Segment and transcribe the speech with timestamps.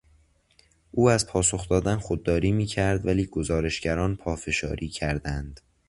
[0.91, 5.59] او از پاسخ دادن خودداری میکرد ولی گزارشگران پافشاری کردند.